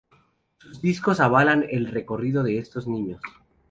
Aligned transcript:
Sus 0.57 0.81
discos 0.81 1.19
avalan 1.19 1.63
el 1.69 1.85
recorrido 1.85 2.41
de 2.41 2.57
estos 2.57 2.87
niños. 2.87 3.21